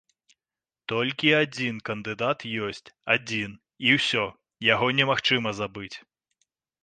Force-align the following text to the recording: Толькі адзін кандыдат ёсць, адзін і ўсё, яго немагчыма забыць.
Толькі 0.91 1.27
адзін 1.41 1.75
кандыдат 1.89 2.39
ёсць, 2.69 2.81
адзін 3.17 3.51
і 3.89 3.97
ўсё, 3.99 4.25
яго 4.73 4.87
немагчыма 5.01 5.49
забыць. 5.61 5.93